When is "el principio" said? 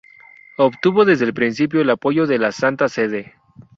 1.25-1.79